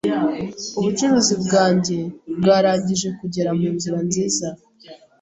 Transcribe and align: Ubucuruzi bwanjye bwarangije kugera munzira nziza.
Ubucuruzi 0.79 1.33
bwanjye 1.43 1.97
bwarangije 2.39 3.07
kugera 3.19 3.49
munzira 3.59 3.97
nziza. 4.07 4.47